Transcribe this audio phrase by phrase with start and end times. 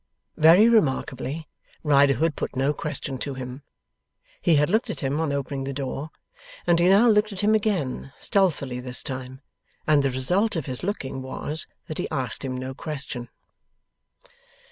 [0.37, 1.47] Very remarkably,
[1.83, 3.61] Riderhood put no question to him.
[4.41, 6.09] He had looked at him on opening the door,
[6.65, 9.41] and he now looked at him again (stealthily this time),
[9.85, 13.29] and the result of his looking was, that he asked him no question.